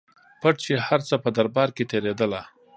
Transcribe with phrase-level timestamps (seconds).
[0.41, 2.41] پټ چي هر څه په دربار کي تېرېدله